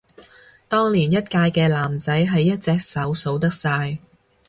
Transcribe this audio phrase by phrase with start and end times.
[0.67, 1.21] 當年一屆
[1.51, 3.99] 嘅男仔係一隻手數得晒